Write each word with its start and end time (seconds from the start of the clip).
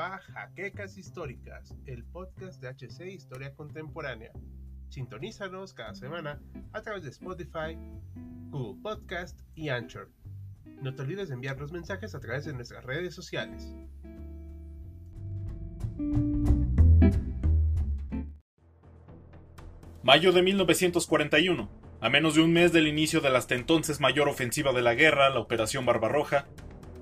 a 0.00 0.18
Jaquecas 0.18 0.98
Históricas, 0.98 1.74
el 1.86 2.04
podcast 2.04 2.60
de 2.60 2.68
HC 2.68 3.06
Historia 3.06 3.54
Contemporánea. 3.54 4.30
Sintonízanos 4.90 5.72
cada 5.72 5.94
semana 5.94 6.40
a 6.72 6.82
través 6.82 7.02
de 7.02 7.10
Spotify, 7.10 7.78
Google 8.50 8.82
Podcast 8.82 9.40
y 9.54 9.70
Anchor. 9.70 10.10
No 10.82 10.94
te 10.94 11.02
olvides 11.02 11.28
de 11.28 11.34
enviar 11.34 11.58
los 11.58 11.72
mensajes 11.72 12.14
a 12.14 12.20
través 12.20 12.44
de 12.44 12.52
nuestras 12.52 12.84
redes 12.84 13.14
sociales. 13.14 13.74
Mayo 20.02 20.32
de 20.32 20.42
1941. 20.42 21.70
A 22.02 22.10
menos 22.10 22.34
de 22.34 22.42
un 22.42 22.52
mes 22.52 22.72
del 22.72 22.86
inicio 22.86 23.22
de 23.22 23.30
la 23.30 23.38
hasta 23.38 23.54
entonces 23.54 24.00
mayor 24.00 24.28
ofensiva 24.28 24.72
de 24.72 24.82
la 24.82 24.94
guerra, 24.94 25.30
la 25.30 25.40
Operación 25.40 25.86
Barbarroja, 25.86 26.46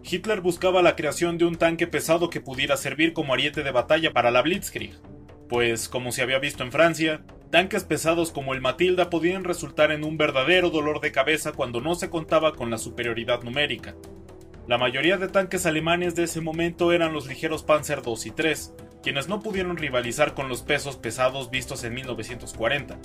Hitler 0.07 0.43
buscaba 0.43 0.83
la 0.83 0.97
creación 0.97 1.39
de 1.39 1.47
un 1.47 1.57
tanque 1.57 1.87
pesado 1.87 2.29
que 2.29 2.43
pudiera 2.43 2.77
servir 2.77 3.15
como 3.15 3.33
ariete 3.33 3.63
de 3.63 3.71
batalla 3.71 4.13
para 4.13 4.31
la 4.31 4.43
Blitzkrieg, 4.43 4.93
pues, 5.49 5.89
como 5.89 6.13
se 6.13 6.21
había 6.21 6.39
visto 6.39 6.63
en 6.63 6.73
Francia, 6.73 7.23
tanques 7.51 7.85
pesados 7.85 8.31
como 8.31 8.53
el 8.53 8.61
Matilda 8.61 9.09
podían 9.09 9.45
resultar 9.45 9.93
en 9.93 10.05
un 10.05 10.19
verdadero 10.19 10.69
dolor 10.69 11.01
de 11.01 11.11
cabeza 11.11 11.53
cuando 11.53 11.81
no 11.81 11.95
se 11.95 12.11
contaba 12.11 12.53
con 12.53 12.71
la 12.71 12.77
superioridad 12.77 13.43
numérica. 13.43 13.95
La 14.67 14.77
mayoría 14.77 15.17
de 15.17 15.29
tanques 15.29 15.65
alemanes 15.65 16.15
de 16.15 16.25
ese 16.25 16.43
momento 16.43 16.93
eran 16.93 17.15
los 17.15 17.27
ligeros 17.27 17.63
Panzer 17.63 18.03
II 18.05 18.15
y 18.25 18.43
III, 18.43 18.55
quienes 19.03 19.29
no 19.29 19.41
pudieron 19.41 19.77
rivalizar 19.77 20.35
con 20.35 20.49
los 20.49 20.63
pesos 20.63 20.97
pesados 20.97 21.51
vistos 21.51 21.83
en 21.85 21.95
1940. 21.95 22.99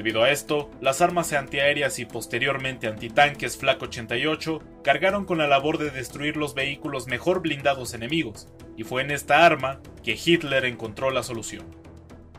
Debido 0.00 0.22
a 0.22 0.30
esto, 0.30 0.70
las 0.80 1.02
armas 1.02 1.30
antiaéreas 1.34 1.98
y 1.98 2.06
posteriormente 2.06 2.86
antitanques 2.86 3.58
Flak 3.58 3.82
88 3.82 4.62
cargaron 4.82 5.26
con 5.26 5.36
la 5.36 5.46
labor 5.46 5.76
de 5.76 5.90
destruir 5.90 6.38
los 6.38 6.54
vehículos 6.54 7.06
mejor 7.06 7.42
blindados 7.42 7.92
enemigos, 7.92 8.48
y 8.78 8.84
fue 8.84 9.02
en 9.02 9.10
esta 9.10 9.44
arma 9.44 9.82
que 10.02 10.18
Hitler 10.18 10.64
encontró 10.64 11.10
la 11.10 11.22
solución. 11.22 11.66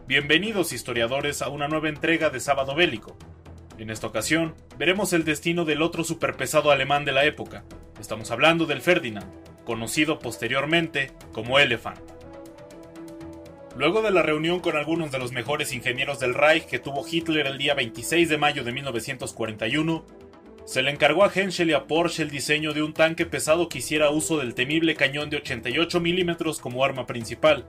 Bienvenidos 0.08 0.74
historiadores 0.74 1.44
a 1.44 1.50
una 1.50 1.68
nueva 1.68 1.90
entrega 1.90 2.32
de 2.32 2.40
Sábado 2.40 2.74
Bélico. 2.74 3.16
En 3.78 3.92
esta 3.92 4.08
ocasión, 4.08 4.56
veremos 4.80 5.14
el 5.14 5.24
destino 5.24 5.64
del 5.64 5.84
otro 5.84 6.04
superpesado 6.04 6.72
alemán 6.72 7.06
de 7.06 7.12
la 7.12 7.26
época. 7.26 7.64
Estamos 8.00 8.32
hablando 8.32 8.66
del 8.66 8.82
Ferdinand, 8.82 9.32
conocido 9.66 10.18
posteriormente 10.18 11.12
como 11.32 11.60
Elephant. 11.60 12.00
Luego 13.76 14.02
de 14.02 14.12
la 14.12 14.22
reunión 14.22 14.60
con 14.60 14.76
algunos 14.76 15.12
de 15.12 15.20
los 15.20 15.32
mejores 15.32 15.72
ingenieros 15.72 16.20
del 16.20 16.34
Reich 16.34 16.66
que 16.66 16.80
tuvo 16.80 17.06
Hitler 17.10 17.48
el 17.48 17.58
día 17.58 17.74
26 17.74 18.28
de 18.28 18.38
mayo 18.38 18.66
de 18.66 18.74
1941, 18.74 20.06
se 20.66 20.82
le 20.82 20.92
encargó 20.92 21.24
a 21.24 21.32
Henschel 21.34 21.70
y 21.70 21.74
a 21.74 21.88
Porsche 21.88 22.24
el 22.24 22.30
diseño 22.30 22.74
de 22.74 22.84
un 22.84 22.92
tanque 22.94 23.26
pesado 23.26 23.70
que 23.70 23.78
hiciera 23.78 24.10
uso 24.10 24.38
del 24.38 24.56
temible 24.56 24.96
cañón 24.96 25.30
de 25.30 25.38
88 25.38 26.02
milímetros 26.02 26.60
como 26.60 26.84
arma 26.84 27.06
principal. 27.06 27.66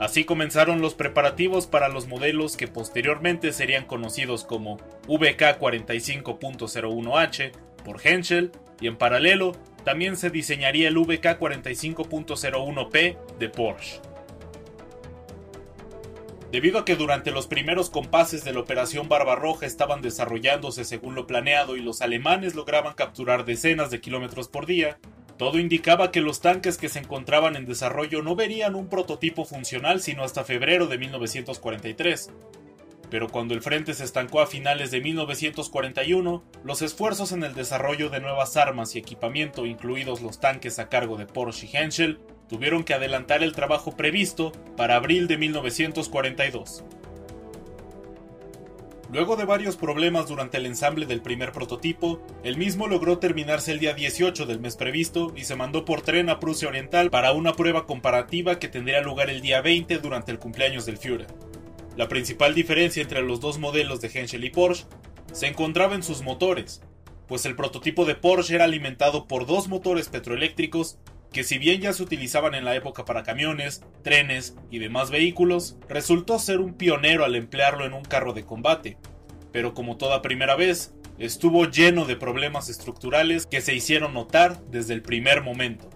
Así 0.00 0.24
comenzaron 0.24 0.80
los 0.80 0.94
preparativos 0.94 1.68
para 1.68 1.88
los 1.88 2.08
modelos 2.08 2.56
que 2.56 2.66
posteriormente 2.66 3.52
serían 3.52 3.86
conocidos 3.86 4.42
como 4.44 4.78
VK45.01H 5.06 7.52
por 7.84 8.04
Henschel 8.04 8.50
y 8.80 8.88
en 8.88 8.96
paralelo 8.96 9.52
también 9.84 10.16
se 10.16 10.30
diseñaría 10.30 10.88
el 10.88 10.96
VK45.01P 10.96 13.16
de 13.38 13.48
Porsche. 13.48 14.13
Debido 16.54 16.78
a 16.78 16.84
que 16.84 16.94
durante 16.94 17.32
los 17.32 17.48
primeros 17.48 17.90
compases 17.90 18.44
de 18.44 18.52
la 18.52 18.60
Operación 18.60 19.08
Barbarroja 19.08 19.66
estaban 19.66 20.02
desarrollándose 20.02 20.84
según 20.84 21.16
lo 21.16 21.26
planeado 21.26 21.74
y 21.74 21.80
los 21.80 22.00
alemanes 22.00 22.54
lograban 22.54 22.94
capturar 22.94 23.44
decenas 23.44 23.90
de 23.90 24.00
kilómetros 24.00 24.46
por 24.46 24.64
día, 24.64 25.00
todo 25.36 25.58
indicaba 25.58 26.12
que 26.12 26.20
los 26.20 26.40
tanques 26.40 26.78
que 26.78 26.88
se 26.88 27.00
encontraban 27.00 27.56
en 27.56 27.64
desarrollo 27.64 28.22
no 28.22 28.36
verían 28.36 28.76
un 28.76 28.88
prototipo 28.88 29.44
funcional 29.44 30.00
sino 30.00 30.22
hasta 30.22 30.44
febrero 30.44 30.86
de 30.86 30.96
1943. 30.96 32.30
Pero 33.10 33.28
cuando 33.28 33.54
el 33.54 33.60
frente 33.60 33.92
se 33.92 34.04
estancó 34.04 34.40
a 34.40 34.46
finales 34.46 34.92
de 34.92 35.00
1941, 35.00 36.44
los 36.62 36.82
esfuerzos 36.82 37.32
en 37.32 37.42
el 37.42 37.54
desarrollo 37.54 38.10
de 38.10 38.20
nuevas 38.20 38.56
armas 38.56 38.94
y 38.94 39.00
equipamiento, 39.00 39.66
incluidos 39.66 40.22
los 40.22 40.38
tanques 40.38 40.78
a 40.78 40.88
cargo 40.88 41.16
de 41.16 41.26
Porsche 41.26 41.66
y 41.66 41.76
Henschel, 41.76 42.20
tuvieron 42.48 42.84
que 42.84 42.94
adelantar 42.94 43.42
el 43.42 43.52
trabajo 43.52 43.96
previsto 43.96 44.52
para 44.76 44.96
abril 44.96 45.26
de 45.28 45.38
1942. 45.38 46.84
Luego 49.12 49.36
de 49.36 49.44
varios 49.44 49.76
problemas 49.76 50.26
durante 50.26 50.56
el 50.56 50.66
ensamble 50.66 51.06
del 51.06 51.22
primer 51.22 51.52
prototipo, 51.52 52.20
el 52.42 52.56
mismo 52.56 52.88
logró 52.88 53.18
terminarse 53.18 53.70
el 53.70 53.78
día 53.78 53.94
18 53.94 54.44
del 54.44 54.58
mes 54.58 54.76
previsto 54.76 55.32
y 55.36 55.44
se 55.44 55.54
mandó 55.54 55.84
por 55.84 56.02
tren 56.02 56.30
a 56.30 56.40
Prusia 56.40 56.68
Oriental 56.68 57.10
para 57.10 57.32
una 57.32 57.52
prueba 57.52 57.86
comparativa 57.86 58.58
que 58.58 58.66
tendría 58.66 59.02
lugar 59.02 59.30
el 59.30 59.40
día 59.40 59.60
20 59.60 59.98
durante 59.98 60.32
el 60.32 60.40
cumpleaños 60.40 60.84
del 60.84 60.98
Führer. 60.98 61.28
La 61.96 62.08
principal 62.08 62.54
diferencia 62.54 63.02
entre 63.02 63.22
los 63.22 63.38
dos 63.40 63.58
modelos 63.58 64.00
de 64.00 64.10
Henschel 64.12 64.44
y 64.44 64.50
Porsche 64.50 64.86
se 65.32 65.46
encontraba 65.46 65.94
en 65.94 66.02
sus 66.02 66.22
motores, 66.22 66.82
pues 67.28 67.46
el 67.46 67.54
prototipo 67.54 68.04
de 68.04 68.16
Porsche 68.16 68.56
era 68.56 68.64
alimentado 68.64 69.28
por 69.28 69.46
dos 69.46 69.68
motores 69.68 70.08
petroeléctricos 70.08 70.98
que 71.34 71.42
si 71.42 71.58
bien 71.58 71.80
ya 71.80 71.92
se 71.92 72.02
utilizaban 72.04 72.54
en 72.54 72.64
la 72.64 72.76
época 72.76 73.04
para 73.04 73.24
camiones, 73.24 73.82
trenes 74.02 74.54
y 74.70 74.78
demás 74.78 75.10
vehículos, 75.10 75.76
resultó 75.88 76.38
ser 76.38 76.60
un 76.60 76.74
pionero 76.74 77.24
al 77.24 77.34
emplearlo 77.34 77.84
en 77.84 77.92
un 77.92 78.04
carro 78.04 78.32
de 78.32 78.44
combate. 78.44 78.96
Pero 79.50 79.74
como 79.74 79.96
toda 79.96 80.22
primera 80.22 80.54
vez, 80.54 80.94
estuvo 81.18 81.68
lleno 81.68 82.04
de 82.04 82.14
problemas 82.14 82.68
estructurales 82.68 83.46
que 83.46 83.60
se 83.60 83.74
hicieron 83.74 84.14
notar 84.14 84.62
desde 84.70 84.94
el 84.94 85.02
primer 85.02 85.42
momento. 85.42 85.90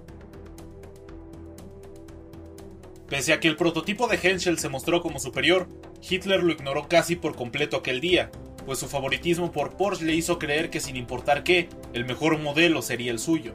Pese 3.08 3.32
a 3.32 3.38
que 3.38 3.46
el 3.46 3.56
prototipo 3.56 4.08
de 4.08 4.18
Henschel 4.20 4.58
se 4.58 4.68
mostró 4.68 5.00
como 5.00 5.20
superior, 5.20 5.68
Hitler 6.02 6.42
lo 6.42 6.52
ignoró 6.52 6.88
casi 6.88 7.14
por 7.14 7.36
completo 7.36 7.76
aquel 7.76 8.00
día, 8.00 8.32
pues 8.66 8.80
su 8.80 8.88
favoritismo 8.88 9.52
por 9.52 9.76
Porsche 9.76 10.04
le 10.04 10.16
hizo 10.16 10.40
creer 10.40 10.68
que 10.68 10.80
sin 10.80 10.96
importar 10.96 11.44
qué, 11.44 11.68
el 11.92 12.04
mejor 12.04 12.38
modelo 12.40 12.82
sería 12.82 13.12
el 13.12 13.20
suyo 13.20 13.54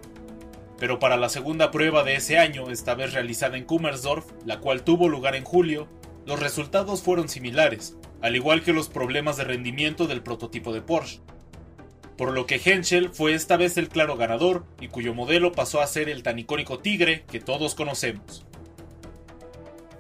pero 0.83 0.99
para 0.99 1.15
la 1.15 1.29
segunda 1.29 1.71
prueba 1.71 2.03
de 2.03 2.15
ese 2.15 2.37
año, 2.37 2.69
esta 2.69 2.93
vez 2.93 3.13
realizada 3.13 3.55
en 3.55 3.63
Kummersdorf, 3.63 4.25
la 4.45 4.59
cual 4.59 4.83
tuvo 4.83 5.07
lugar 5.07 5.33
en 5.33 5.45
julio, 5.45 5.87
los 6.25 6.41
resultados 6.41 7.01
fueron 7.01 7.29
similares, 7.29 7.95
al 8.21 8.35
igual 8.35 8.63
que 8.63 8.73
los 8.73 8.89
problemas 8.89 9.37
de 9.37 9.45
rendimiento 9.45 10.07
del 10.07 10.21
prototipo 10.21 10.73
de 10.73 10.81
Porsche. 10.81 11.21
Por 12.17 12.33
lo 12.33 12.45
que 12.45 12.59
Henschel 12.61 13.11
fue 13.11 13.33
esta 13.33 13.55
vez 13.55 13.77
el 13.77 13.87
claro 13.87 14.17
ganador 14.17 14.65
y 14.81 14.89
cuyo 14.89 15.13
modelo 15.13 15.53
pasó 15.53 15.79
a 15.79 15.87
ser 15.87 16.09
el 16.09 16.21
tan 16.21 16.37
icónico 16.37 16.79
Tigre 16.79 17.23
que 17.31 17.39
todos 17.39 17.75
conocemos. 17.75 18.45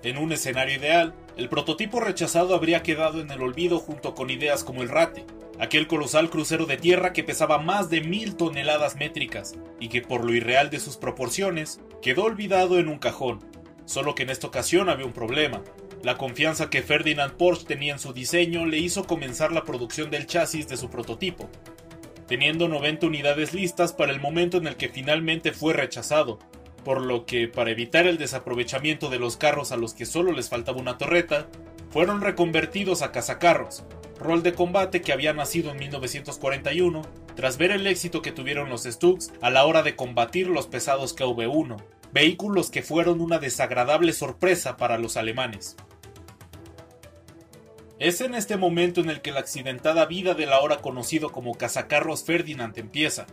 En 0.03 0.17
un 0.17 0.33
escenario 0.33 0.75
ideal, 0.75 1.13
el 1.37 1.47
prototipo 1.47 2.01
rechazado 2.01 2.55
habría 2.55 2.83
quedado 2.83 3.21
en 3.21 3.31
el 3.31 3.41
olvido 3.41 3.79
junto 3.79 4.15
con 4.15 4.29
ideas 4.29 4.65
como 4.65 4.81
el 4.81 4.89
Rate, 4.89 5.25
aquel 5.59 5.87
colosal 5.87 6.29
crucero 6.29 6.65
de 6.65 6.77
tierra 6.77 7.13
que 7.13 7.23
pesaba 7.23 7.57
más 7.59 7.89
de 7.89 8.01
mil 8.01 8.35
toneladas 8.35 8.95
métricas 8.95 9.55
y 9.79 9.89
que 9.89 10.01
por 10.01 10.25
lo 10.25 10.33
irreal 10.33 10.69
de 10.69 10.79
sus 10.79 10.97
proporciones 10.97 11.79
quedó 12.01 12.23
olvidado 12.23 12.79
en 12.79 12.87
un 12.87 12.99
cajón. 12.99 13.39
Solo 13.85 14.15
que 14.15 14.23
en 14.23 14.29
esta 14.29 14.47
ocasión 14.47 14.89
había 14.89 15.05
un 15.05 15.13
problema. 15.13 15.61
La 16.01 16.17
confianza 16.17 16.69
que 16.69 16.81
Ferdinand 16.81 17.33
Porsche 17.33 17.65
tenía 17.65 17.93
en 17.93 17.99
su 17.99 18.13
diseño 18.13 18.65
le 18.65 18.77
hizo 18.77 19.05
comenzar 19.05 19.51
la 19.51 19.63
producción 19.63 20.09
del 20.09 20.25
chasis 20.25 20.67
de 20.67 20.77
su 20.77 20.89
prototipo, 20.89 21.49
teniendo 22.27 22.67
90 22.67 23.07
unidades 23.07 23.53
listas 23.53 23.93
para 23.93 24.11
el 24.11 24.19
momento 24.19 24.57
en 24.57 24.67
el 24.67 24.75
que 24.75 24.89
finalmente 24.89 25.53
fue 25.53 25.73
rechazado, 25.73 26.39
por 26.83 27.01
lo 27.01 27.25
que, 27.25 27.47
para 27.47 27.71
evitar 27.71 28.05
el 28.07 28.17
desaprovechamiento 28.17 29.09
de 29.09 29.19
los 29.19 29.37
carros 29.37 29.71
a 29.71 29.77
los 29.77 29.93
que 29.93 30.05
solo 30.05 30.33
les 30.33 30.49
faltaba 30.49 30.81
una 30.81 30.97
torreta, 30.97 31.47
fueron 31.89 32.21
reconvertidos 32.21 33.01
a 33.01 33.11
cazacarros, 33.11 33.85
rol 34.19 34.43
de 34.43 34.53
combate 34.53 35.01
que 35.01 35.13
había 35.13 35.33
nacido 35.33 35.71
en 35.71 35.77
1941 35.77 37.01
tras 37.35 37.57
ver 37.57 37.71
el 37.71 37.87
éxito 37.87 38.21
que 38.21 38.31
tuvieron 38.31 38.69
los 38.69 38.83
Stugs 38.83 39.31
a 39.41 39.49
la 39.49 39.65
hora 39.65 39.83
de 39.83 39.95
combatir 39.95 40.47
los 40.47 40.67
pesados 40.67 41.15
KV-1, 41.15 41.77
vehículos 42.11 42.69
que 42.69 42.83
fueron 42.83 43.21
una 43.21 43.39
desagradable 43.39 44.13
sorpresa 44.13 44.77
para 44.77 44.97
los 44.97 45.17
alemanes. 45.17 45.75
Es 47.99 48.21
en 48.21 48.35
este 48.35 48.57
momento 48.57 49.01
en 49.01 49.09
el 49.09 49.21
que 49.21 49.31
la 49.31 49.39
accidentada 49.39 50.05
vida 50.05 50.33
del 50.33 50.51
ahora 50.51 50.77
conocido 50.77 51.31
como 51.31 51.55
cazacarros 51.55 52.23
Ferdinand 52.23 52.77
empieza, 52.77 53.25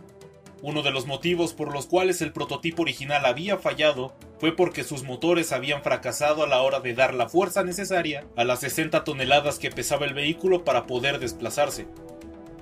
uno 0.61 0.81
de 0.81 0.91
los 0.91 1.07
motivos 1.07 1.53
por 1.53 1.73
los 1.73 1.87
cuales 1.87 2.21
el 2.21 2.31
prototipo 2.31 2.83
original 2.83 3.25
había 3.25 3.57
fallado 3.57 4.13
fue 4.41 4.55
porque 4.55 4.83
sus 4.83 5.03
motores 5.03 5.51
habían 5.51 5.83
fracasado 5.83 6.41
a 6.41 6.47
la 6.47 6.63
hora 6.63 6.79
de 6.79 6.95
dar 6.95 7.13
la 7.13 7.29
fuerza 7.29 7.63
necesaria 7.63 8.25
a 8.35 8.43
las 8.43 8.61
60 8.61 9.03
toneladas 9.03 9.59
que 9.59 9.69
pesaba 9.69 10.07
el 10.07 10.15
vehículo 10.15 10.63
para 10.63 10.87
poder 10.87 11.19
desplazarse. 11.19 11.85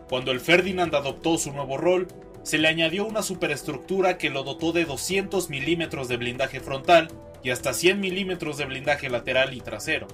Cuando 0.09 0.31
el 0.31 0.41
Ferdinand 0.41 0.93
adoptó 0.93 1.37
su 1.37 1.53
nuevo 1.53 1.77
rol, 1.77 2.09
se 2.43 2.57
le 2.57 2.67
añadió 2.67 3.05
una 3.05 3.21
superestructura 3.21 4.17
que 4.17 4.29
lo 4.29 4.43
dotó 4.43 4.73
de 4.73 4.83
200 4.83 5.49
milímetros 5.49 6.09
de 6.09 6.17
blindaje 6.17 6.59
frontal 6.59 7.07
y 7.43 7.51
hasta 7.51 7.73
100 7.73 8.01
milímetros 8.01 8.57
de 8.57 8.65
blindaje 8.65 9.09
lateral 9.09 9.53
y 9.53 9.61
trasero. 9.61 10.07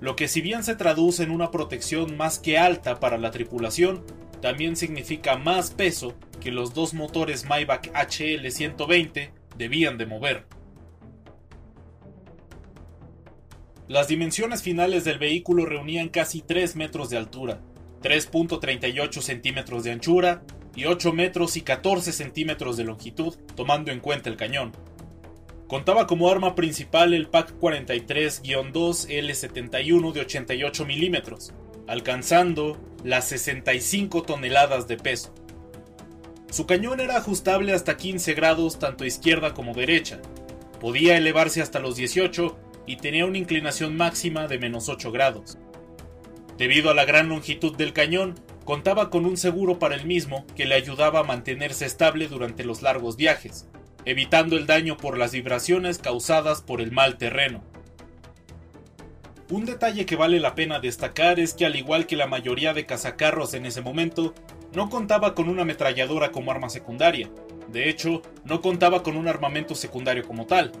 Lo 0.00 0.14
que 0.14 0.28
si 0.28 0.42
bien 0.42 0.62
se 0.62 0.76
traduce 0.76 1.24
en 1.24 1.32
una 1.32 1.50
protección 1.50 2.16
más 2.16 2.38
que 2.38 2.56
alta 2.56 3.00
para 3.00 3.18
la 3.18 3.32
tripulación, 3.32 4.04
también 4.40 4.76
significa 4.76 5.38
más 5.38 5.72
peso 5.72 6.14
que 6.40 6.52
los 6.52 6.72
dos 6.72 6.94
motores 6.94 7.46
Maybach 7.46 7.88
HL120 7.88 9.32
debían 9.56 9.98
de 9.98 10.06
mover. 10.06 10.57
Las 13.88 14.06
dimensiones 14.06 14.62
finales 14.62 15.04
del 15.04 15.18
vehículo 15.18 15.64
reunían 15.64 16.10
casi 16.10 16.42
3 16.42 16.76
metros 16.76 17.08
de 17.08 17.16
altura, 17.16 17.62
3.38 18.02 19.22
centímetros 19.22 19.82
de 19.82 19.92
anchura 19.92 20.42
y 20.76 20.84
8 20.84 21.14
metros 21.14 21.56
y 21.56 21.62
14 21.62 22.12
centímetros 22.12 22.76
de 22.76 22.84
longitud, 22.84 23.34
tomando 23.56 23.90
en 23.90 24.00
cuenta 24.00 24.28
el 24.28 24.36
cañón. 24.36 24.72
Contaba 25.68 26.06
como 26.06 26.30
arma 26.30 26.54
principal 26.54 27.14
el 27.14 27.28
PAC 27.28 27.58
43-2 27.58 29.08
L71 29.08 30.12
de 30.12 30.20
88 30.20 30.84
milímetros, 30.84 31.54
alcanzando 31.86 32.78
las 33.04 33.26
65 33.28 34.22
toneladas 34.22 34.86
de 34.86 34.98
peso. 34.98 35.34
Su 36.50 36.66
cañón 36.66 37.00
era 37.00 37.16
ajustable 37.16 37.72
hasta 37.72 37.96
15 37.96 38.34
grados 38.34 38.78
tanto 38.78 39.06
izquierda 39.06 39.54
como 39.54 39.72
derecha, 39.72 40.20
podía 40.78 41.16
elevarse 41.16 41.62
hasta 41.62 41.80
los 41.80 41.96
18 41.96 42.67
y 42.88 42.96
tenía 42.96 43.26
una 43.26 43.36
inclinación 43.36 43.96
máxima 43.96 44.48
de 44.48 44.58
menos 44.58 44.88
8 44.88 45.12
grados. 45.12 45.58
Debido 46.56 46.90
a 46.90 46.94
la 46.94 47.04
gran 47.04 47.28
longitud 47.28 47.76
del 47.76 47.92
cañón, 47.92 48.34
contaba 48.64 49.10
con 49.10 49.26
un 49.26 49.36
seguro 49.36 49.78
para 49.78 49.94
el 49.94 50.06
mismo 50.06 50.46
que 50.56 50.64
le 50.64 50.74
ayudaba 50.74 51.20
a 51.20 51.24
mantenerse 51.24 51.84
estable 51.84 52.28
durante 52.28 52.64
los 52.64 52.80
largos 52.80 53.16
viajes, 53.16 53.68
evitando 54.06 54.56
el 54.56 54.66
daño 54.66 54.96
por 54.96 55.18
las 55.18 55.32
vibraciones 55.32 55.98
causadas 55.98 56.62
por 56.62 56.80
el 56.80 56.90
mal 56.90 57.18
terreno. 57.18 57.62
Un 59.50 59.66
detalle 59.66 60.06
que 60.06 60.16
vale 60.16 60.40
la 60.40 60.54
pena 60.54 60.80
destacar 60.80 61.38
es 61.38 61.52
que 61.52 61.66
al 61.66 61.76
igual 61.76 62.06
que 62.06 62.16
la 62.16 62.26
mayoría 62.26 62.72
de 62.72 62.86
cazacarros 62.86 63.52
en 63.52 63.66
ese 63.66 63.82
momento, 63.82 64.34
no 64.74 64.88
contaba 64.88 65.34
con 65.34 65.50
una 65.50 65.62
ametralladora 65.62 66.32
como 66.32 66.52
arma 66.52 66.70
secundaria. 66.70 67.30
De 67.70 67.90
hecho, 67.90 68.22
no 68.44 68.62
contaba 68.62 69.02
con 69.02 69.18
un 69.18 69.28
armamento 69.28 69.74
secundario 69.74 70.26
como 70.26 70.46
tal, 70.46 70.72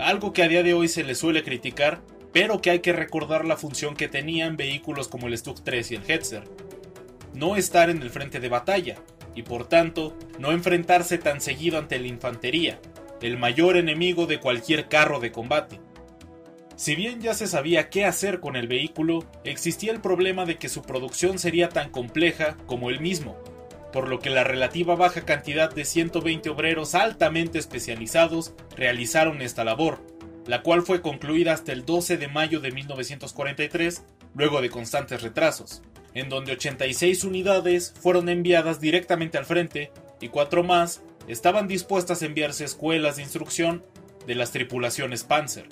algo 0.00 0.32
que 0.32 0.42
a 0.42 0.48
día 0.48 0.62
de 0.62 0.74
hoy 0.74 0.88
se 0.88 1.04
le 1.04 1.14
suele 1.14 1.42
criticar, 1.42 2.00
pero 2.32 2.60
que 2.60 2.70
hay 2.70 2.80
que 2.80 2.92
recordar 2.92 3.44
la 3.44 3.56
función 3.56 3.94
que 3.94 4.08
tenían 4.08 4.56
vehículos 4.56 5.08
como 5.08 5.26
el 5.26 5.36
Stuck 5.36 5.62
3 5.62 5.90
y 5.90 5.94
el 5.96 6.10
Hetzer. 6.10 6.44
No 7.34 7.56
estar 7.56 7.90
en 7.90 8.02
el 8.02 8.10
frente 8.10 8.40
de 8.40 8.48
batalla, 8.48 8.96
y 9.34 9.42
por 9.42 9.68
tanto, 9.68 10.16
no 10.38 10.52
enfrentarse 10.52 11.18
tan 11.18 11.40
seguido 11.40 11.78
ante 11.78 11.98
la 11.98 12.08
infantería, 12.08 12.80
el 13.20 13.38
mayor 13.38 13.76
enemigo 13.76 14.26
de 14.26 14.40
cualquier 14.40 14.88
carro 14.88 15.20
de 15.20 15.32
combate. 15.32 15.80
Si 16.76 16.94
bien 16.94 17.20
ya 17.20 17.34
se 17.34 17.46
sabía 17.46 17.90
qué 17.90 18.06
hacer 18.06 18.40
con 18.40 18.56
el 18.56 18.66
vehículo, 18.66 19.24
existía 19.44 19.92
el 19.92 20.00
problema 20.00 20.46
de 20.46 20.56
que 20.56 20.70
su 20.70 20.82
producción 20.82 21.38
sería 21.38 21.68
tan 21.68 21.90
compleja 21.90 22.56
como 22.66 22.88
el 22.88 23.00
mismo, 23.00 23.36
por 23.92 24.08
lo 24.08 24.20
que 24.20 24.30
la 24.30 24.44
relativa 24.44 24.94
baja 24.94 25.22
cantidad 25.22 25.72
de 25.72 25.84
120 25.84 26.50
obreros 26.50 26.94
altamente 26.94 27.58
especializados 27.58 28.54
realizaron 28.76 29.42
esta 29.42 29.64
labor, 29.64 30.00
la 30.46 30.62
cual 30.62 30.82
fue 30.82 31.02
concluida 31.02 31.52
hasta 31.52 31.72
el 31.72 31.84
12 31.84 32.16
de 32.16 32.28
mayo 32.28 32.60
de 32.60 32.70
1943, 32.72 34.04
luego 34.34 34.60
de 34.60 34.70
constantes 34.70 35.22
retrasos, 35.22 35.82
en 36.14 36.28
donde 36.28 36.52
86 36.52 37.24
unidades 37.24 37.94
fueron 38.00 38.28
enviadas 38.28 38.80
directamente 38.80 39.38
al 39.38 39.44
frente 39.44 39.92
y 40.20 40.28
cuatro 40.28 40.62
más 40.62 41.02
estaban 41.28 41.68
dispuestas 41.68 42.22
a 42.22 42.26
enviarse 42.26 42.64
a 42.64 42.66
escuelas 42.66 43.16
de 43.16 43.22
instrucción 43.22 43.84
de 44.26 44.34
las 44.34 44.52
tripulaciones 44.52 45.24
Panzer. 45.24 45.68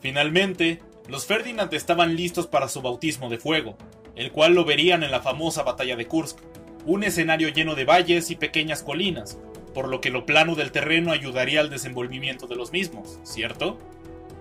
Finalmente, 0.00 0.82
los 1.08 1.26
Ferdinand 1.26 1.72
estaban 1.72 2.16
listos 2.16 2.46
para 2.46 2.68
su 2.68 2.82
bautismo 2.82 3.28
de 3.28 3.38
fuego, 3.38 3.76
el 4.16 4.32
cual 4.32 4.54
lo 4.54 4.64
verían 4.64 5.02
en 5.02 5.10
la 5.10 5.20
famosa 5.20 5.62
batalla 5.62 5.96
de 5.96 6.06
Kursk, 6.06 6.38
un 6.86 7.02
escenario 7.02 7.48
lleno 7.48 7.74
de 7.74 7.84
valles 7.84 8.30
y 8.30 8.36
pequeñas 8.36 8.82
colinas, 8.82 9.38
por 9.72 9.88
lo 9.88 10.00
que 10.00 10.10
lo 10.10 10.26
plano 10.26 10.54
del 10.54 10.70
terreno 10.70 11.12
ayudaría 11.12 11.60
al 11.60 11.70
desenvolvimiento 11.70 12.46
de 12.46 12.56
los 12.56 12.72
mismos, 12.72 13.18
¿cierto? 13.24 13.78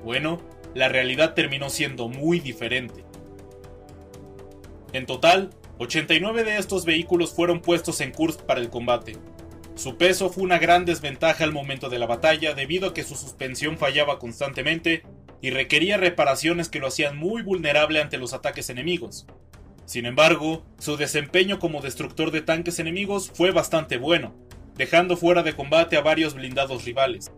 Bueno, 0.04 0.40
la 0.74 0.90
realidad 0.90 1.34
terminó 1.34 1.70
siendo 1.70 2.08
muy 2.08 2.40
diferente. 2.40 3.04
En 4.92 5.06
total, 5.06 5.50
89 5.80 6.44
de 6.44 6.58
estos 6.58 6.86
vehículos 6.86 7.34
fueron 7.34 7.62
puestos 7.62 8.00
en 8.02 8.12
Kursk 8.12 8.42
para 8.42 8.60
el 8.60 8.70
combate. 8.70 9.18
Su 9.76 9.98
peso 9.98 10.30
fue 10.30 10.44
una 10.44 10.60
gran 10.60 10.86
desventaja 10.86 11.44
al 11.44 11.52
momento 11.52 11.90
de 11.90 11.98
la 11.98 12.06
batalla 12.06 12.54
debido 12.54 12.90
a 12.90 12.94
que 12.94 13.04
su 13.04 13.16
suspensión 13.16 13.78
fallaba 13.78 14.20
constantemente 14.20 15.02
y 15.42 15.50
requería 15.50 15.98
reparaciones 15.98 16.70
que 16.70 16.80
lo 16.80 16.88
hacían 16.88 17.18
muy 17.18 17.42
vulnerable 17.42 18.00
ante 18.00 18.20
los 18.20 18.34
ataques 18.34 18.70
enemigos. 18.70 19.26
Sin 19.94 20.08
embargo, 20.08 20.66
su 20.80 20.98
desempeño 20.98 21.60
como 21.60 21.80
destructor 21.80 22.32
de 22.32 22.42
tanques 22.42 22.80
enemigos 22.80 23.32
fue 23.32 23.52
bastante 23.52 23.98
bueno, 23.98 24.34
dejando 24.76 25.16
fuera 25.16 25.44
de 25.44 25.54
combate 25.54 25.98
a 25.98 26.02
varios 26.02 26.34
blindados 26.34 26.84
rivales. 26.84 27.32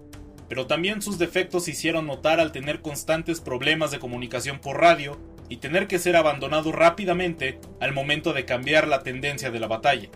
Pero 0.47 0.65
también 0.65 1.01
sus 1.01 1.17
defectos 1.17 1.65
se 1.65 1.71
hicieron 1.71 2.07
notar 2.07 2.39
al 2.39 2.53
tener 2.53 2.79
constantes 2.79 3.41
problemas 3.41 3.91
de 3.91 3.99
comunicación 3.99 4.59
por 4.59 4.79
radio 4.79 5.19
y 5.49 5.57
tener 5.57 5.87
que 5.87 5.99
ser 5.99 6.15
abandonado 6.15 6.71
rápidamente 6.71 7.59
al 7.81 7.91
momento 7.91 8.31
de 8.31 8.45
cambiar 8.45 8.87
la 8.87 9.03
tendencia 9.03 9.51
de 9.51 9.59
la 9.59 9.67
batalla. 9.67 10.07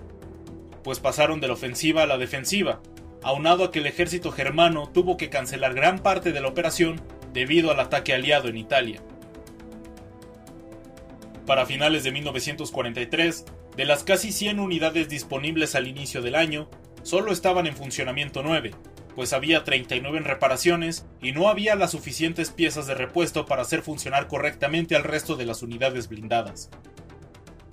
Pues 0.82 1.02
pasaron 1.02 1.42
de 1.42 1.48
la 1.48 1.56
ofensiva 1.56 2.04
a 2.04 2.08
la 2.08 2.18
defensiva, 2.18 2.82
aunado 3.22 3.66
a 3.66 3.72
que 3.74 3.80
el 3.80 3.86
ejército 3.86 4.32
germano 4.32 4.90
tuvo 4.94 5.18
que 5.18 5.30
cancelar 5.30 5.74
gran 5.74 6.00
parte 6.00 6.32
de 6.32 6.40
la 6.40 6.48
operación 6.48 7.02
debido 7.34 7.70
al 7.70 7.82
ataque 7.82 8.14
aliado 8.14 8.48
en 8.48 8.56
Italia. 8.56 9.04
Para 11.50 11.66
finales 11.66 12.04
de 12.04 12.12
1943, 12.12 13.44
de 13.76 13.86
las 13.86 14.04
casi 14.04 14.32
100 14.32 14.60
unidades 14.60 15.10
disponibles 15.10 15.74
al 15.74 15.88
inicio 15.88 16.22
del 16.22 16.36
año, 16.36 16.70
solo 17.02 17.32
estaban 17.32 17.66
en 17.66 17.76
funcionamiento 17.76 18.44
9, 18.44 18.70
pues 19.16 19.34
había 19.34 19.64
39 19.64 20.20
en 20.20 20.26
reparaciones 20.26 21.08
y 21.24 21.32
no 21.32 21.50
había 21.50 21.74
las 21.74 21.90
suficientes 21.90 22.52
piezas 22.52 22.86
de 22.86 22.94
repuesto 22.94 23.48
para 23.48 23.64
hacer 23.64 23.82
funcionar 23.82 24.28
correctamente 24.28 24.96
al 24.96 25.04
resto 25.04 25.38
de 25.38 25.48
las 25.48 25.64
unidades 25.64 26.08
blindadas. 26.08 26.70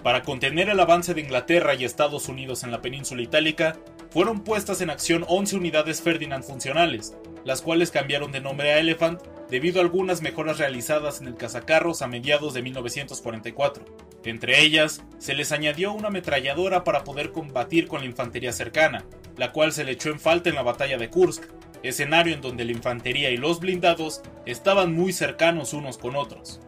Para 0.03 0.23
contener 0.23 0.71
el 0.71 0.81
avance 0.81 1.13
de 1.13 1.21
Inglaterra 1.21 1.75
y 1.75 1.85
Estados 1.85 2.31
Unidos 2.31 2.65
en 2.65 2.71
la 2.71 2.81
península 2.81 3.21
itálica, 3.21 3.77
fueron 4.09 4.43
puestas 4.43 4.81
en 4.81 4.89
acción 4.89 5.27
11 5.29 5.55
unidades 5.55 6.01
Ferdinand 6.01 6.45
funcionales, 6.45 7.15
las 7.47 7.63
cuales 7.63 7.93
cambiaron 7.93 8.33
de 8.33 8.41
nombre 8.41 8.73
a 8.73 8.81
Elephant 8.81 9.23
debido 9.49 9.79
a 9.79 9.85
algunas 9.85 10.21
mejoras 10.21 10.59
realizadas 10.59 11.21
en 11.21 11.29
el 11.29 11.37
cazacarros 11.37 12.03
a 12.03 12.09
mediados 12.09 12.55
de 12.55 12.63
1944. 12.63 13.85
Entre 14.25 14.63
ellas, 14.63 15.05
se 15.19 15.35
les 15.35 15.53
añadió 15.53 15.93
una 15.93 16.09
ametralladora 16.09 16.83
para 16.83 17.05
poder 17.05 17.31
combatir 17.31 17.87
con 17.87 18.01
la 18.01 18.07
infantería 18.07 18.53
cercana, 18.53 19.05
la 19.37 19.53
cual 19.53 19.73
se 19.73 19.85
le 19.85 19.93
echó 19.93 20.11
en 20.11 20.19
falta 20.19 20.49
en 20.49 20.57
la 20.57 20.65
batalla 20.65 20.99
de 20.99 21.09
Kursk, 21.09 21.45
escenario 21.85 22.35
en 22.35 22.41
donde 22.41 22.65
la 22.65 22.73
infantería 22.73 23.31
y 23.31 23.37
los 23.37 23.61
blindados 23.61 24.23
estaban 24.45 24.93
muy 24.93 25.13
cercanos 25.13 25.73
unos 25.73 25.99
con 25.99 26.17
otros. 26.17 26.61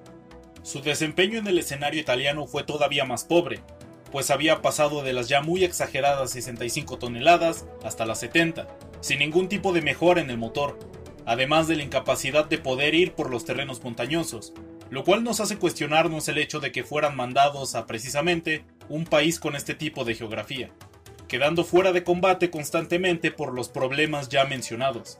Su 0.63 0.81
desempeño 0.81 1.41
en 1.41 1.49
el 1.49 1.59
escenario 1.59 2.01
italiano 2.01 2.47
fue 2.47 2.63
todavía 2.63 3.05
más 3.05 3.25
pobre, 3.25 3.63
pues 4.13 4.31
había 4.31 4.63
pasado 4.63 5.03
de 5.03 5.13
las 5.13 5.29
ya 5.29 5.43
muy 5.43 5.65
exageradas 5.65 6.31
65 6.31 6.99
toneladas 6.99 7.67
hasta 7.83 8.07
las 8.07 8.21
70, 8.21 8.69
sin 9.01 9.21
ningún 9.21 9.49
tipo 9.49 9.73
de 9.73 9.83
mejora 9.83 10.21
en 10.21 10.31
el 10.31 10.39
motor, 10.39 10.79
además 11.27 11.69
de 11.69 11.77
la 11.77 11.83
incapacidad 11.83 12.47
de 12.47 12.59
poder 12.59 12.95
ir 12.95 13.13
por 13.13 13.31
los 13.31 13.45
terrenos 13.45 13.83
montañosos, 13.83 14.55
lo 14.91 15.05
cual 15.05 15.25
nos 15.25 15.41
hace 15.41 15.59
cuestionarnos 15.59 16.29
el 16.29 16.39
hecho 16.39 16.61
de 16.61 16.73
que 16.73 16.85
fueran 16.85 17.17
mandados 17.17 17.75
a 17.75 17.87
precisamente 17.87 18.65
un 18.89 19.05
país 19.05 19.39
con 19.39 19.55
este 19.55 19.75
tipo 19.75 20.05
de 20.05 20.15
geografía, 20.15 20.71
quedando 21.29 21.65
fuera 21.65 21.93
de 21.93 22.05
combate 22.05 22.51
constantemente 22.51 23.31
por 23.31 23.53
los 23.53 23.69
problemas 23.69 24.29
ya 24.29 24.45
mencionados. 24.47 25.19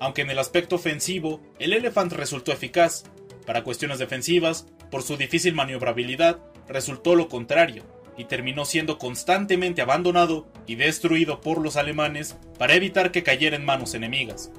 Aunque 0.00 0.22
en 0.22 0.30
el 0.30 0.38
aspecto 0.38 0.76
ofensivo, 0.76 1.40
el 1.58 1.74
Elephant 1.74 2.12
resultó 2.12 2.52
eficaz, 2.52 3.04
para 3.46 3.62
cuestiones 3.62 3.98
defensivas, 3.98 4.66
por 4.90 5.02
su 5.02 5.16
difícil 5.16 5.54
maniobrabilidad, 5.54 6.38
resultó 6.68 7.14
lo 7.14 7.28
contrario, 7.28 7.84
y 8.16 8.24
terminó 8.24 8.64
siendo 8.64 8.98
constantemente 8.98 9.82
abandonado 9.82 10.46
y 10.66 10.74
destruido 10.74 11.40
por 11.40 11.60
los 11.60 11.76
alemanes 11.76 12.36
para 12.58 12.74
evitar 12.74 13.10
que 13.10 13.22
cayera 13.22 13.56
en 13.56 13.64
manos 13.64 13.94
enemigas. 13.94 14.50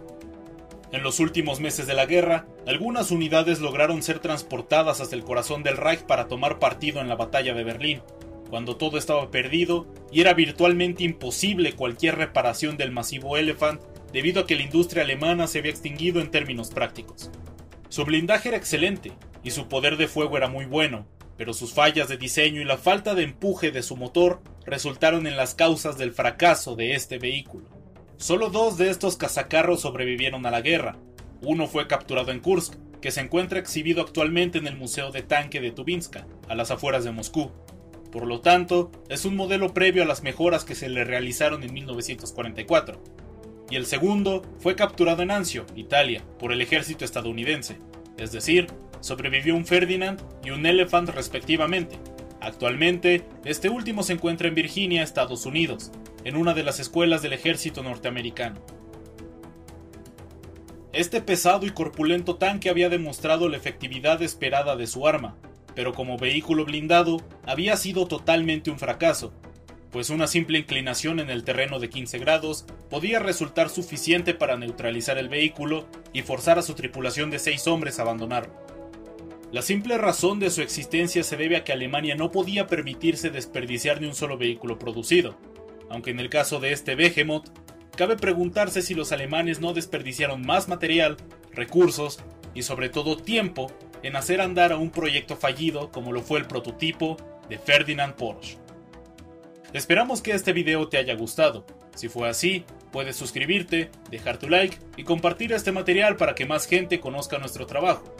En 0.92 1.02
los 1.02 1.20
últimos 1.20 1.60
meses 1.60 1.88
de 1.88 1.96
la 1.96 2.06
guerra, 2.06 2.46
algunas 2.68 3.10
unidades 3.10 3.60
lograron 3.60 4.04
ser 4.04 4.20
transportadas 4.20 5.02
hasta 5.02 5.16
el 5.16 5.24
corazón 5.24 5.64
del 5.64 5.78
Reich 5.78 6.02
para 6.04 6.28
tomar 6.28 6.60
partido 6.60 7.02
en 7.02 7.10
la 7.10 7.16
batalla 7.16 7.56
de 7.56 7.64
Berlín, 7.64 8.02
cuando 8.50 8.78
todo 8.78 9.00
estaba 9.00 9.32
perdido 9.32 9.88
y 10.12 10.22
era 10.22 10.36
virtualmente 10.36 11.04
imposible 11.04 11.74
cualquier 11.74 12.16
reparación 12.16 12.78
del 12.78 12.92
masivo 12.92 13.38
Elephant 13.38 13.82
debido 14.12 14.42
a 14.42 14.46
que 14.46 14.56
la 14.56 14.62
industria 14.62 15.02
alemana 15.02 15.48
se 15.48 15.58
había 15.58 15.72
extinguido 15.72 16.22
en 16.22 16.30
términos 16.30 16.70
prácticos. 16.70 17.32
Su 17.90 18.06
blindaje 18.06 18.50
era 18.50 18.58
excelente 18.58 19.12
y 19.44 19.50
su 19.50 19.68
poder 19.68 19.98
de 19.98 20.08
fuego 20.08 20.38
era 20.38 20.48
muy 20.48 20.66
bueno, 20.66 21.08
pero 21.38 21.54
sus 21.54 21.74
fallas 21.74 22.08
de 22.08 22.18
diseño 22.18 22.62
y 22.62 22.66
la 22.66 22.78
falta 22.78 23.16
de 23.16 23.24
empuje 23.24 23.72
de 23.72 23.84
su 23.84 23.96
motor 23.96 24.42
resultaron 24.66 25.28
en 25.28 25.38
las 25.38 25.56
causas 25.56 25.98
del 25.98 26.14
fracaso 26.14 26.76
de 26.76 26.94
este 26.94 27.18
vehículo. 27.18 27.66
Solo 28.18 28.50
dos 28.50 28.78
de 28.78 28.90
estos 28.90 29.18
cazacarros 29.18 29.82
sobrevivieron 29.82 30.46
a 30.46 30.52
la 30.52 30.62
guerra. 30.62 30.98
Uno 31.42 31.68
fue 31.68 31.88
capturado 31.88 32.32
en 32.32 32.40
Kursk, 32.40 32.76
que 33.02 33.12
se 33.12 33.20
encuentra 33.20 33.60
exhibido 33.60 34.02
actualmente 34.02 34.60
en 34.60 34.68
el 34.68 34.78
Museo 34.78 35.12
de 35.12 35.24
Tanque 35.24 35.60
de 35.60 35.72
Tubinska, 35.72 36.26
a 36.48 36.56
las 36.56 36.72
afueras 36.72 37.04
de 37.04 37.12
Moscú. 37.12 37.52
Por 38.12 38.28
lo 38.28 38.40
tanto, 38.40 38.92
es 39.10 39.26
un 39.26 39.36
modelo 39.36 39.74
previo 39.74 40.04
a 40.04 40.06
las 40.06 40.24
mejoras 40.24 40.64
que 40.64 40.76
se 40.76 40.88
le 40.88 41.04
realizaron 41.04 41.64
en 41.64 41.74
1944. 41.74 43.02
y 43.70 43.76
el 43.76 43.88
segundo 43.88 44.44
fue 44.60 44.76
capturado 44.76 45.24
en 45.24 45.32
Anzio, 45.32 45.66
Italia, 45.76 46.24
por 46.38 46.52
el 46.52 46.62
ejército 46.62 47.06
estadounidense, 47.06 47.80
es 48.18 48.32
decir, 48.32 48.68
sobrevivió 49.04 49.54
un 49.54 49.66
Ferdinand 49.66 50.22
y 50.46 50.52
un 50.52 50.66
Elephant 50.66 51.10
respectivamente. 51.10 52.00
Actualmente, 52.40 53.26
este 53.44 53.68
último 53.68 54.02
se 54.02 54.14
encuentra 54.14 54.48
en 54.48 54.56
Virginia, 54.56 55.04
Estados 55.04 55.46
Unidos, 55.46 55.92
en 56.24 56.38
una 56.38 56.54
de 56.54 56.64
las 56.64 56.80
escuelas 56.80 57.22
del 57.22 57.34
ejército 57.34 57.84
norteamericano. 57.84 58.62
Este 60.94 61.22
pesado 61.22 61.66
y 61.66 61.72
corpulento 61.72 62.38
tanque 62.38 62.70
había 62.70 62.88
demostrado 62.88 63.50
la 63.50 63.58
efectividad 63.58 64.22
esperada 64.22 64.78
de 64.78 64.88
su 64.88 65.06
arma, 65.06 65.36
pero 65.76 65.94
como 65.94 66.18
vehículo 66.18 66.64
blindado 66.64 67.18
había 67.46 67.76
sido 67.76 68.08
totalmente 68.08 68.72
un 68.72 68.80
fracaso, 68.80 69.34
pues 69.92 70.10
una 70.10 70.28
simple 70.28 70.60
inclinación 70.60 71.20
en 71.20 71.30
el 71.30 71.44
terreno 71.44 71.80
de 71.80 71.90
15 71.90 72.20
grados 72.20 72.66
podía 72.90 73.20
resultar 73.20 73.70
suficiente 73.70 74.34
para 74.34 74.56
neutralizar 74.56 75.18
el 75.18 75.30
vehículo 75.30 75.88
y 76.14 76.22
forzar 76.22 76.58
a 76.58 76.62
su 76.64 76.74
tripulación 76.74 77.32
de 77.32 77.40
seis 77.40 77.68
hombres 77.68 78.00
a 78.00 78.04
abandonarlo. 78.04 78.63
La 79.54 79.62
simple 79.62 80.00
razón 80.00 80.40
de 80.40 80.50
su 80.50 80.64
existencia 80.64 81.24
se 81.24 81.38
debe 81.38 81.58
a 81.58 81.64
que 81.64 81.72
Alemania 81.72 82.16
no 82.16 82.32
podía 82.32 82.66
permitirse 82.66 83.30
desperdiciar 83.30 84.02
ni 84.02 84.08
un 84.08 84.16
solo 84.16 84.36
vehículo 84.36 84.80
producido, 84.80 85.38
aunque 85.92 86.10
en 86.10 86.20
el 86.20 86.32
caso 86.32 86.60
de 86.60 86.72
este 86.72 86.96
Behemoth, 86.96 87.50
cabe 87.96 88.18
preguntarse 88.18 88.82
si 88.82 88.96
los 88.96 89.12
alemanes 89.12 89.60
no 89.60 89.74
desperdiciaron 89.74 90.42
más 90.42 90.70
material, 90.70 91.18
recursos 91.52 92.20
y 92.56 92.64
sobre 92.64 92.90
todo 92.90 93.16
tiempo 93.16 93.72
en 94.02 94.16
hacer 94.16 94.42
andar 94.42 94.72
a 94.72 94.78
un 94.78 94.90
proyecto 94.90 95.36
fallido 95.36 95.92
como 95.92 96.14
lo 96.14 96.24
fue 96.24 96.40
el 96.40 96.48
prototipo 96.48 97.16
de 97.48 97.60
Ferdinand 97.60 98.16
Porsche. 98.16 98.58
Esperamos 99.72 100.24
que 100.24 100.32
este 100.32 100.54
video 100.54 100.90
te 100.90 100.98
haya 100.98 101.14
gustado. 101.14 101.64
Si 101.94 102.10
fue 102.10 102.28
así, 102.28 102.66
puedes 102.92 103.16
suscribirte, 103.16 103.92
dejar 104.10 104.40
tu 104.40 104.50
like 104.50 104.80
y 104.98 105.04
compartir 105.04 105.54
este 105.54 105.72
material 105.72 106.16
para 106.16 106.34
que 106.34 106.48
más 106.48 106.66
gente 106.66 107.00
conozca 107.00 107.38
nuestro 107.38 107.68
trabajo. 107.68 108.16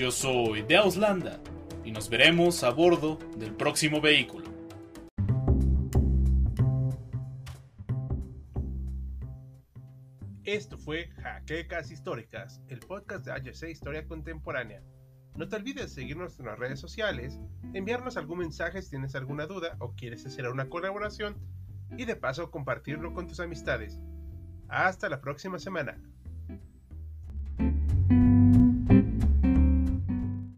Yo 0.00 0.10
soy 0.10 0.62
de 0.62 0.78
Auslanda 0.78 1.38
y 1.84 1.90
nos 1.90 2.08
veremos 2.08 2.64
a 2.64 2.70
bordo 2.70 3.18
del 3.36 3.54
próximo 3.54 4.00
vehículo. 4.00 4.46
Esto 10.44 10.78
fue 10.78 11.10
Jaquecas 11.22 11.90
Históricas, 11.90 12.62
el 12.68 12.78
podcast 12.78 13.26
de 13.26 13.32
HC 13.32 13.68
Historia 13.68 14.06
Contemporánea. 14.06 14.82
No 15.36 15.50
te 15.50 15.56
olvides 15.56 15.94
de 15.94 16.00
seguirnos 16.02 16.40
en 16.40 16.46
las 16.46 16.58
redes 16.58 16.80
sociales, 16.80 17.38
enviarnos 17.74 18.16
algún 18.16 18.38
mensaje 18.38 18.80
si 18.80 18.88
tienes 18.88 19.14
alguna 19.14 19.44
duda 19.44 19.76
o 19.80 19.92
quieres 19.92 20.24
hacer 20.24 20.48
una 20.48 20.70
colaboración 20.70 21.36
y 21.98 22.06
de 22.06 22.16
paso 22.16 22.50
compartirlo 22.50 23.12
con 23.12 23.28
tus 23.28 23.38
amistades. 23.38 24.00
Hasta 24.66 25.10
la 25.10 25.20
próxima 25.20 25.58
semana. 25.58 26.00